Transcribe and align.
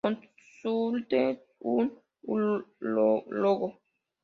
Consulte 0.03 1.21
un 1.73 1.85
urólogo. 2.31 3.67